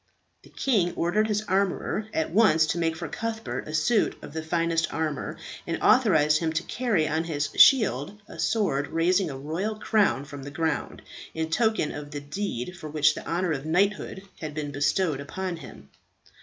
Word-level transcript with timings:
The 0.41 0.49
king 0.49 0.95
ordered 0.95 1.27
his 1.27 1.43
armourer 1.43 2.07
at 2.11 2.31
once 2.31 2.65
to 2.65 2.79
make 2.79 2.95
for 2.95 3.07
Cuthbert 3.07 3.67
a 3.67 3.73
suit 3.75 4.15
of 4.23 4.33
the 4.33 4.41
finest 4.41 4.91
armour, 4.91 5.37
and 5.67 5.79
authorized 5.79 6.39
him 6.39 6.51
to 6.53 6.63
carry 6.63 7.07
on 7.07 7.25
his 7.25 7.49
shield 7.57 8.19
a 8.27 8.39
sword 8.39 8.87
raising 8.87 9.29
a 9.29 9.37
royal 9.37 9.75
crown 9.75 10.25
from 10.25 10.41
the 10.41 10.49
ground, 10.49 11.03
in 11.35 11.51
token 11.51 11.91
of 11.91 12.09
the 12.09 12.19
deed 12.19 12.75
for 12.79 12.89
which 12.89 13.13
the 13.13 13.27
honour 13.27 13.51
of 13.51 13.67
knighthood 13.67 14.23
had 14.39 14.55
been 14.55 14.71
bestowed 14.71 15.19
upon 15.21 15.57
him. 15.57 15.87